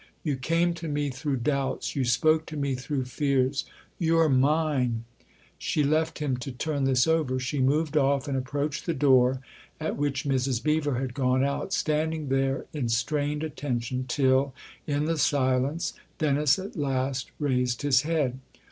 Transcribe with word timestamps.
You 0.23 0.35
came 0.35 0.73
to 0.81 0.87
me 0.87 1.11
through 1.11 1.37
doubts 1.45 1.95
you 1.95 2.05
spoke 2.05 2.47
to 2.47 2.57
me 2.57 2.73
through 2.73 3.05
fears. 3.05 3.65
You're 3.99 4.29
mine!" 4.29 5.03
She 5.59 5.83
left 5.83 6.17
him 6.17 6.37
to 6.37 6.51
turn 6.51 6.85
this 6.85 7.05
over; 7.05 7.39
she 7.39 7.59
moved 7.59 7.95
off 7.95 8.27
and 8.27 8.35
approached 8.35 8.87
the 8.87 8.95
door 8.95 9.41
at 9.79 9.97
which 9.97 10.23
Mrs. 10.25 10.63
Beever 10.63 10.95
had 10.97 11.13
gone 11.13 11.43
out, 11.43 11.71
standing 11.71 12.29
there 12.29 12.65
in 12.73 12.89
strained 12.89 13.43
attention 13.43 14.05
till, 14.07 14.55
in 14.87 15.05
the 15.05 15.19
silence, 15.19 15.93
Dennis 16.17 16.57
at 16.57 16.75
last 16.75 17.29
raised 17.37 17.83
his 17.83 18.01
head. 18.01 18.39